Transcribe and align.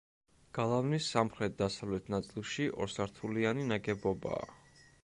გალავნის 0.57 1.09
სამხრეთ-დასავლეთ 1.15 2.09
ნაწილში 2.15 2.67
ორსართულიანი 2.87 3.71
ნაგებობაა. 3.75 4.55